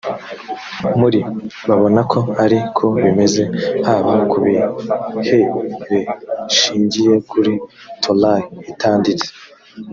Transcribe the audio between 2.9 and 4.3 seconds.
bimeze haba